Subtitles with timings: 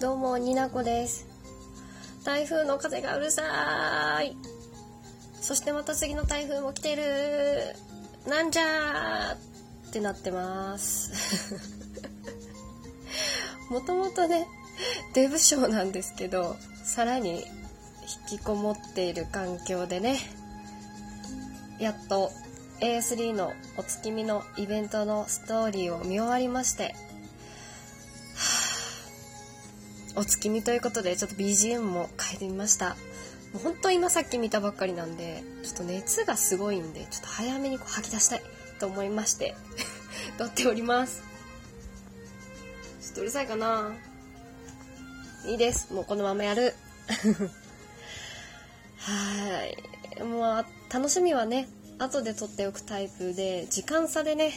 [0.00, 1.26] どうもになこです。
[2.24, 4.36] 台風の風がうるさい。
[5.40, 7.02] そしてまた次の台風も来てる。
[8.30, 11.56] なんじゃーってなってます。
[13.70, 14.46] もともとね
[15.14, 16.54] デブ症なんですけど
[16.84, 17.44] さらに
[18.30, 20.16] 引きこもっている環境でね
[21.80, 22.30] やっと
[22.80, 26.94] A3 のお月見のイベントのストーリーを見終わりまして
[30.18, 32.96] お月見ということでちょっと BGM も変えてみました。
[33.52, 38.42] もう本当今さっき見たばっかりなんでちょっと熱がすごいんでちょっと早めにこう吐き出したい
[38.80, 39.54] と思いまして
[40.36, 41.22] 撮っております。
[43.00, 43.92] ちょっとうるさいかな。
[45.46, 45.94] いいです。
[45.94, 46.74] もうこのままやる。
[48.98, 49.66] は
[50.18, 50.22] い。
[50.24, 51.68] もう楽しみはね
[52.00, 54.52] 後で撮っておくタイプで時間差でね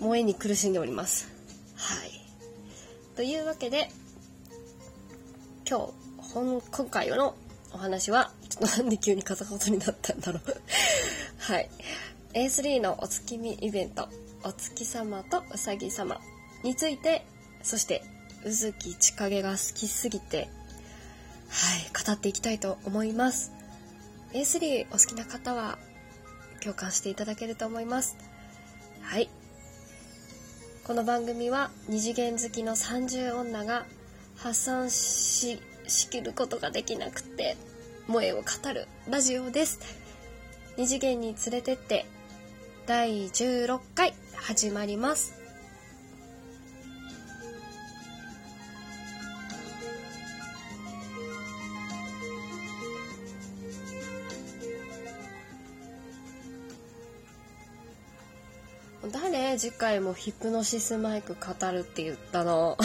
[0.00, 1.28] 萌えに苦しんでおります。
[1.76, 2.10] はい。
[3.16, 3.88] というわけで
[5.66, 7.34] 今日本今回の
[7.72, 10.42] お話はちょっとなんで急に片言になったんだろう。
[11.38, 11.70] はい。
[12.34, 14.08] A3 のお月見イベント
[14.42, 16.20] お月様とうさぎ様
[16.62, 17.24] について
[17.62, 18.02] そして
[18.44, 23.50] うずきちかげが好きすぎてはい語っていきたいと思います。
[24.34, 25.78] A3 お好きな方は
[26.62, 28.18] 共感していただけると思います。
[29.00, 29.30] はい。
[30.84, 33.86] この番組は二次元好きの30女が
[34.36, 37.56] 発散ししきることができなくて
[38.06, 38.86] 萌えを語る。
[39.08, 39.80] ラジオです。
[40.76, 42.06] 二次元に連れてって
[42.86, 45.34] 第16回始まります。
[59.12, 59.58] 誰？
[59.58, 62.76] 次回もヒプノシスマイク語るって言ったの。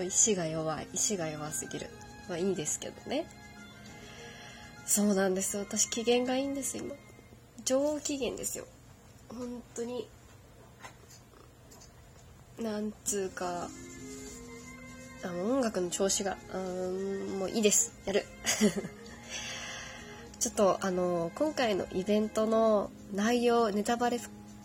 [0.00, 1.90] もう意志が弱い意志が弱すぎる。
[2.26, 3.26] まあいいですけどね。
[4.86, 5.58] そうなんです。
[5.58, 6.94] 私機嫌がいいんです今。
[7.66, 8.64] 上機嫌ですよ。
[9.28, 10.08] 本当に。
[12.58, 13.68] なんつうか。
[15.22, 16.38] あの音楽の調子が。
[16.54, 17.92] うんもういいです。
[18.06, 18.24] やる。
[20.40, 24.18] ちょっとあの今回のイベントの内容ネタバレ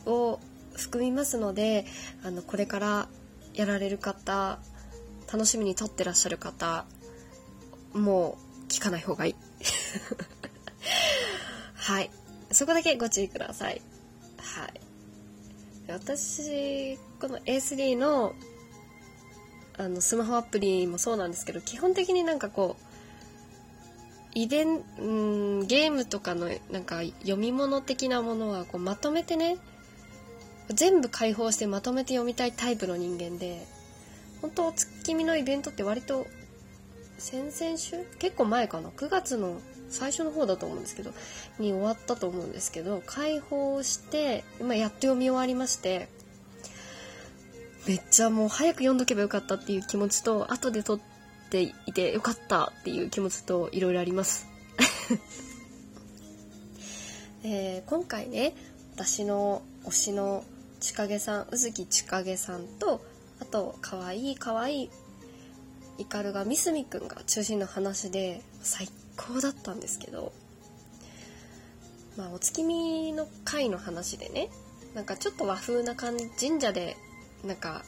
[0.06, 0.40] を
[0.78, 1.86] 含みますので
[2.24, 3.10] あのこれから
[3.54, 4.60] やられる方
[5.36, 6.86] 楽しみに撮ってらっしゃる方
[7.94, 9.36] もう聞かない方がいい。
[11.76, 12.10] はい。
[12.52, 13.82] そこだけご注意ください。
[14.38, 14.82] はい。
[15.90, 18.34] 私この A3 の
[19.78, 22.86] あのスマホアプリもそうなんですけど基本的になんかこう
[24.34, 25.04] イベンう
[25.64, 29.58] んゲームとかのなんか読み物的なものはこうまとめてね
[30.70, 33.68] 全部開放してまとめて読みたいタイプの人間で
[34.42, 36.28] 本当月見のイベントって割と
[37.18, 38.06] 先々週？
[38.20, 39.60] 結構前かな？9月の
[39.90, 41.12] 最初の方だと思うんですけど
[41.60, 46.10] に終わったと思うんですけど開放して今やっと読み終わりまして
[47.88, 51.00] めっちゃもう早く読んどけばよかったっていう気持ちと後で撮っ
[51.50, 54.48] ていてよかったっていう気持ちといろいろあります。
[57.44, 58.56] えー、今回ね
[58.96, 60.44] 私の推しの
[60.80, 63.06] 千景さん宇月千景さんと
[63.40, 64.90] あとかわいいかわいい
[65.98, 70.32] イカルがミスミくんが中心の話で最高だったんですけど
[72.18, 74.50] まあお月見の回の話でね
[74.94, 76.96] なんかちょっと和風な感じ神社で
[77.44, 77.84] なんか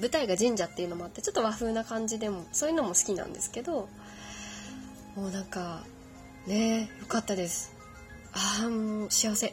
[0.00, 3.88] 舞台が神社っていうのもあってちょっと和風な感じでもそういうのも好きなんですけど
[5.14, 5.84] もうなんか
[6.46, 7.74] ねえよかったです。
[8.32, 9.52] ああもう幸せ。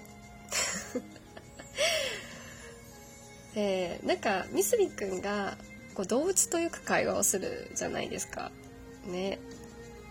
[3.55, 5.57] でなんかみすみくんが
[5.95, 8.51] こう動物とよく会話をするじゃないですか。
[9.07, 9.39] ね。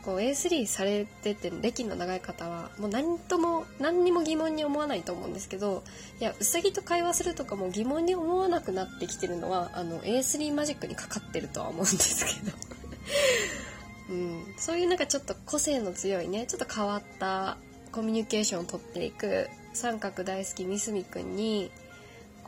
[0.05, 5.82] こう A3 されてて歴の長い方はもう何とも何にも疑問に思わないと思うんですけど
[6.20, 12.56] いやうさぎと会話するとかも疑問に思わなくなってきてるのはあの A3 マジックにかかってるとは思うんですけど。
[14.11, 17.56] うん、そういうなんかちょっと個性の強いねちょっと変わった
[17.90, 21.70] コミュニケーションをとっていく三角大好きみすみくんに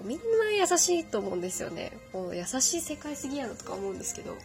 [0.05, 1.93] みんな優しいと思うんですよね。
[2.13, 4.37] もう優しい世界すぎやろとか思うんですけど。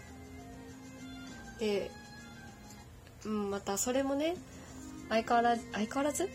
[1.59, 1.92] で、
[3.25, 4.36] うん、またそれもね
[5.09, 6.30] 相変わらず相変わらず？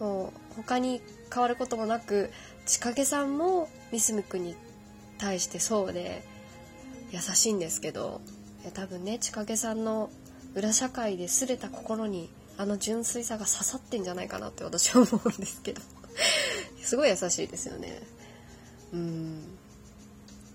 [0.00, 1.00] もう他に
[1.32, 2.30] 変わることもなく
[2.66, 4.56] 千景さんもみすみくんに
[5.18, 6.24] 対してそうで
[7.12, 8.20] 優しいんですけど。
[8.72, 10.08] 多分ね千景さんの
[10.54, 15.82] 裏社会で擦れた心にあの純粋さが刺さってんじゃないかなって私は思うんですけど。
[16.82, 18.00] すごい優しいですよね。
[18.94, 19.42] うん。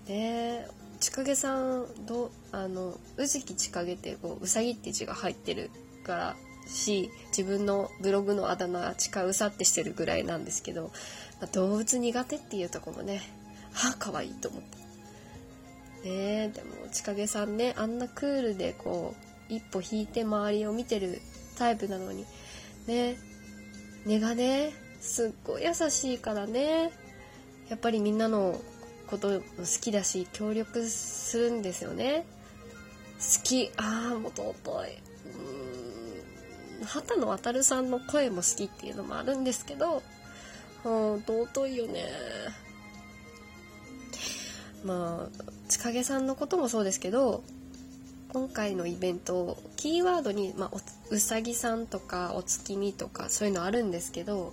[0.06, 0.66] で
[0.98, 5.70] 千景さんどあの宇治千景ってこううさぎって字が入ってる
[6.04, 10.90] からし自分のブログのあだ名ちかうさってしてるぐらいなんですけど、
[11.40, 13.22] まあ、動物苦手っていうとこもね
[13.72, 14.80] はあ可愛いと思って。
[16.02, 19.14] ねえでも千景さんねあんなクールでこ
[19.50, 21.20] う一歩引いて周りを見てる
[21.58, 22.24] タイプなのに
[22.86, 23.16] ね
[24.06, 26.90] 根がねすっごい優しいからね。
[27.70, 28.60] やっぱりみんなの
[29.06, 29.44] こと好
[29.80, 32.26] きだし協力するんですよね。
[33.18, 33.70] 好き。
[33.76, 34.98] ああもう尊い。
[36.80, 36.84] うん。
[36.84, 40.02] 畑野渉さんの声も好きっていうのもあるんですけど、
[40.84, 42.04] うん、尊いよね。
[44.84, 47.42] まあ千景さんのこともそうですけど
[48.32, 50.70] 今回のイベントキーワードに、まあ、
[51.10, 54.52] うさぎさんとかお月見とかそういうのあるんですけど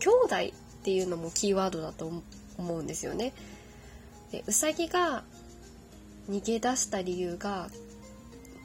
[0.00, 0.36] 兄弟
[0.80, 2.10] っていうのもキーワードだと
[2.58, 3.32] 思うんですよね。
[4.32, 5.24] でうさぎが
[6.28, 7.68] 逃げ出した理由が、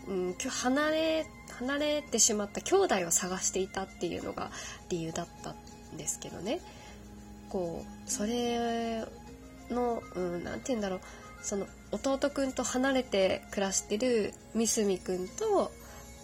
[0.07, 1.25] うん、離れ
[1.57, 4.51] 離れてしまった兄弟を探していたっていうのが
[4.89, 5.53] 理由だった
[5.93, 6.59] んですけどね
[7.49, 9.05] こうそれ
[9.69, 10.99] の何、うん、て言うんだろう
[11.41, 15.71] その弟くんと離れて暮らしてるみすみくんと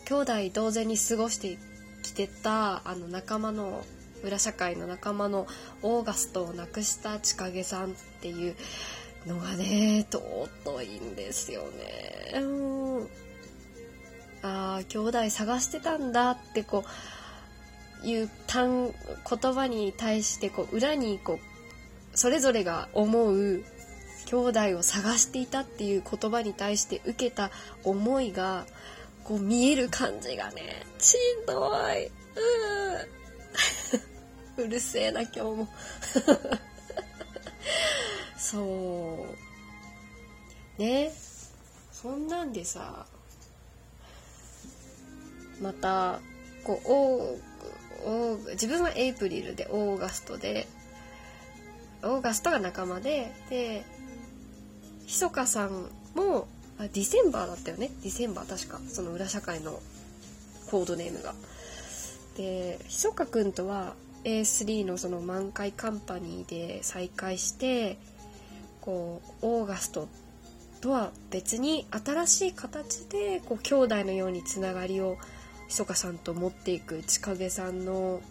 [0.05, 1.57] 兄弟同然に過ごして
[2.01, 3.83] きてたあの仲間の
[4.23, 5.47] 裏社会の仲間の
[5.81, 8.55] オーガストを亡くした千景さんっていう
[9.25, 12.39] のがね尊いんですよね。
[12.39, 13.03] うん、
[14.41, 16.83] ああ兄弟探してたんだってこ
[18.03, 18.93] ういう単
[19.29, 21.39] 言葉に対してこう裏にこ
[22.13, 23.63] うそれぞれが思う
[24.25, 27.51] 兄弟を探していたっていう言葉に対して受けた
[27.83, 28.65] 思いが
[29.23, 32.05] こう見える感じがねしんどい。
[32.07, 32.11] う
[34.63, 35.67] うるせえな今日も。
[38.37, 39.27] そ
[40.77, 40.81] う。
[40.81, 41.11] ね。
[42.01, 43.05] そんなんでさ
[45.61, 46.21] また
[46.63, 46.91] こう
[48.05, 50.65] オー自分はエイプリルでオーガストで
[52.01, 53.83] オーガストが仲間でで
[55.05, 56.47] ひそかさんも
[56.77, 57.89] あディセンバーだったよね。
[58.01, 58.79] ディセンバー確か。
[58.89, 59.81] その裏社会の
[60.71, 61.33] コードネームが。
[62.37, 67.97] でひそかくんとは A3 のその満開カンパニーで再会して
[68.81, 70.07] こうオーガスト
[70.81, 75.17] とは別に新しい形でこう兄弟のようにつながりを
[75.67, 78.21] ひそかさんと持っていく千景さんの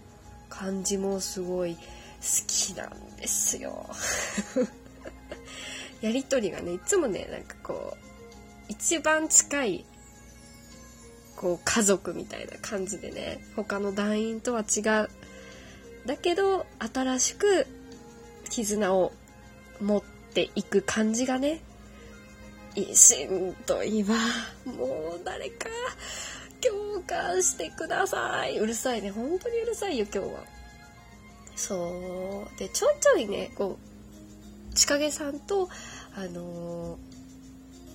[0.49, 1.81] 感じもすごい好
[2.47, 3.87] きなんですよ。
[6.01, 8.09] やり取りがねいつもねなんかこう
[8.69, 9.85] 一番近い
[11.37, 15.11] こう家族みたいな感じでね他の団員とは違う
[16.09, 17.67] だけど新しく
[18.49, 19.13] 絆を
[19.79, 21.61] 持っていく感じがね
[22.95, 24.17] しんどいわ。
[24.65, 25.69] もう誰か
[26.63, 28.59] 共感してください。
[28.59, 29.11] うるさいね。
[29.11, 30.41] 本当にうるさいよ今日は。
[31.57, 32.59] そう。
[32.59, 33.79] でちょいちょいねこ
[34.73, 35.69] う千景さんと
[36.17, 36.97] あの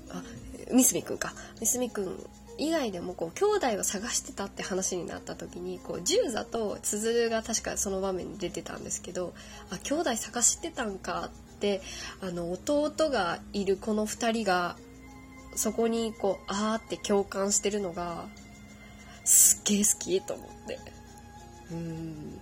[0.09, 0.23] ー、あ
[0.71, 1.33] みすみくんか。
[1.59, 9.33] みすみくん以外でもこう兄弟を探してたって話になった時にこう十座とつづるが確かその場面に出てたんですけど
[9.71, 11.81] あ兄弟探してたんかって
[12.21, 14.75] あの弟がいるこの2人が
[15.55, 18.25] そこにこうあーって共感してるのが
[19.23, 20.79] すっげえ好きと思って。
[21.71, 22.39] うん。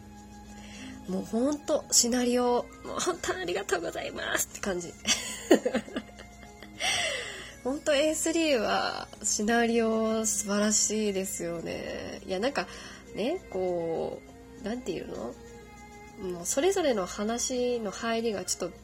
[1.07, 4.93] もうほんとシナリオもう本当ありがとうございますって感じ。
[7.63, 12.21] 本当 A3 はシナリオ素晴らしいですよね。
[12.25, 12.67] いやなんか
[13.15, 14.21] ねこ
[14.61, 15.33] う何て言うの？
[16.33, 18.77] もうそれぞれの話の入りがちょっと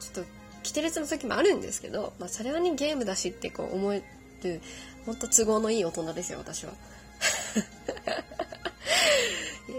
[0.00, 0.30] ちょっと
[0.64, 4.02] 規定列の時もあるんですけど、まあ、それはねゲームだしってこう思え
[4.42, 4.60] る
[5.06, 6.72] 本当都合のいい大人ですよ私は。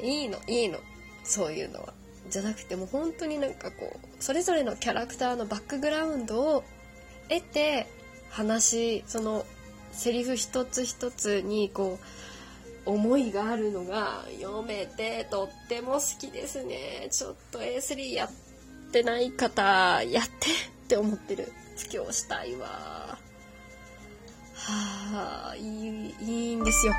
[0.03, 0.79] いいのいいの
[1.23, 1.93] そういうのは。
[2.29, 6.63] じゃなくてもう本当になんかこうそれぞれのキャラクターのバックグラウンドを
[7.27, 7.87] 得て
[8.29, 9.45] 話その
[9.91, 11.99] セリフ一つ一つにこ
[12.85, 17.07] う思いがあるのが読めてとっても好きですね。
[17.11, 18.29] ちょっと A3 やっ
[18.91, 20.31] てない方やってっ
[20.87, 21.51] て思ってる。
[21.93, 22.67] 今日したいわ。
[22.67, 23.17] は
[25.51, 26.93] あいいいいんですよ。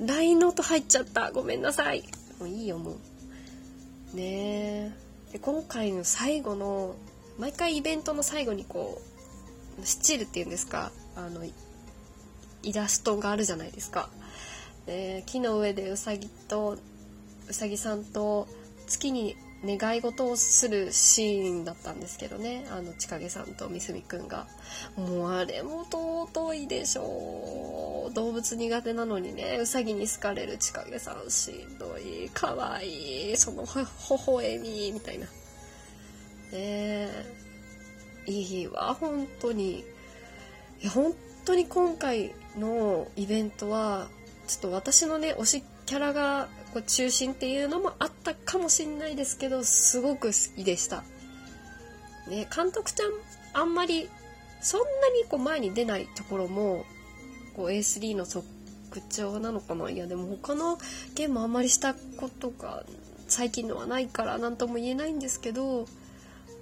[0.00, 1.32] LINE ノート入っちゃった。
[1.32, 2.04] ごめんなさい。
[2.38, 2.96] もういいよも
[4.12, 4.16] う。
[4.16, 4.92] ねえ。
[5.32, 6.94] で今回の最後の
[7.38, 9.02] 毎回イベントの最後にこう
[9.82, 10.92] スチールっていうんですか？
[11.16, 14.08] あのイラストがあるじゃないですか。
[14.86, 16.78] で木の上でうさぎと
[17.48, 18.48] うさぎさんと
[18.86, 22.64] 月に願い事をするシーンだったんですけどね。
[22.70, 24.46] あの千景さんとみすみくんが。
[24.96, 28.14] もうあれも尊いでしょう。
[28.14, 32.30] 動物苦手なのにねうさぎに好かれる千景さんしんどい。
[32.30, 33.32] かわい。
[33.32, 33.86] いそのほ微
[34.26, 35.24] 笑みみたいな。
[35.24, 35.30] ね
[36.52, 37.47] え。
[38.28, 39.84] いいわ本当にい
[40.84, 44.08] や本当に今回のイベントは
[44.46, 51.02] ちょっと私のね推しキャラがこう中心っていうのもあったかもしれないですけどすごく好きでした。
[52.28, 53.12] ね、監督ちゃん
[53.54, 54.08] あんまり
[54.60, 56.84] そんなにこう前に出ないところも
[57.56, 58.44] こう A3 の特
[59.08, 60.78] 徴なのかないやでも他の
[61.14, 62.84] ゲームあんまりしたことが
[63.28, 65.86] 最近のはないから何とも言えないんですけど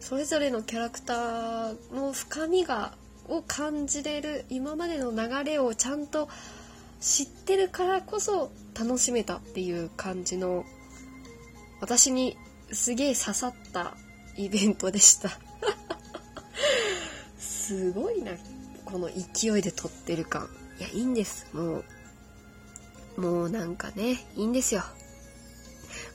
[0.09, 2.93] それぞれのキャラクターの深みが
[3.27, 6.29] を感じれる今までの流れをちゃんと
[7.01, 10.65] 知ってるからこそ楽しめたっていう感じの
[11.81, 12.37] 私に
[12.71, 13.97] すげえ刺さった
[14.37, 15.41] イベントでした。
[17.37, 18.31] すごいな
[18.85, 20.49] この勢いで撮ってる感。
[20.79, 21.49] いやいいんです。
[21.53, 21.83] も
[23.17, 24.85] うもうなんかねいいんですよ。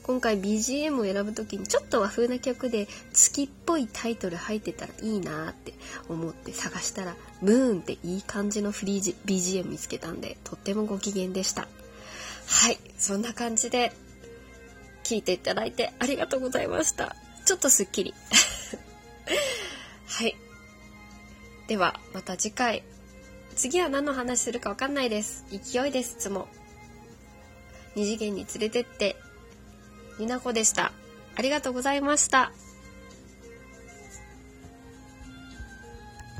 [0.02, 5.74] 今回 BGM を選ぶ時にちょっと和風な曲で月っぽいタイトル入ってたらいいなって
[6.08, 11.68] 思って探したらムーンっていい感じのフリージ BGM 見つけたんでとってもご機嫌でした。
[12.46, 13.92] はいそんな感じで
[15.04, 17.14] 聞いていただいてありがとうございました。
[17.44, 18.14] ちょっとすっきり。
[20.06, 20.36] はい。
[21.68, 22.82] ではまた次回。
[23.54, 25.44] 次は何の話するかわかんないです。
[25.50, 26.48] 勢いですいつも。
[27.94, 29.16] 二次元に連れてって
[30.18, 30.92] になこでした。
[31.36, 32.52] ありがとうございました。